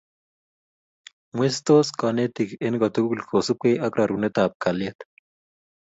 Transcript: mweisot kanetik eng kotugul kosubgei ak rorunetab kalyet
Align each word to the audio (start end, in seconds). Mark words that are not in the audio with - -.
mweisot 1.35 1.87
kanetik 1.99 2.49
eng 2.65 2.77
kotugul 2.81 3.21
kosubgei 3.29 3.81
ak 3.85 3.93
rorunetab 3.97 4.51
kalyet 4.63 4.97